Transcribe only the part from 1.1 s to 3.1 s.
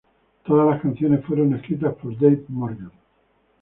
fueron escritas por Dave Morgan.